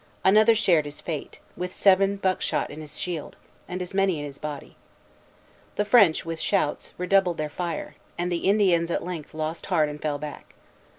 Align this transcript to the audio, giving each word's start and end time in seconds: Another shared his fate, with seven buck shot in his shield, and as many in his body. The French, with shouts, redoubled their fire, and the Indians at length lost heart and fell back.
Another 0.23 0.55
shared 0.55 0.85
his 0.85 0.99
fate, 0.99 1.39
with 1.55 1.71
seven 1.71 2.15
buck 2.17 2.41
shot 2.41 2.71
in 2.71 2.81
his 2.81 2.99
shield, 2.99 3.37
and 3.67 3.83
as 3.83 3.93
many 3.93 4.17
in 4.17 4.25
his 4.25 4.39
body. 4.39 4.75
The 5.75 5.85
French, 5.85 6.25
with 6.25 6.39
shouts, 6.39 6.91
redoubled 6.97 7.37
their 7.37 7.49
fire, 7.51 7.93
and 8.17 8.31
the 8.31 8.49
Indians 8.49 8.89
at 8.89 9.03
length 9.03 9.35
lost 9.35 9.67
heart 9.67 9.89
and 9.89 10.01
fell 10.01 10.17
back. 10.17 10.55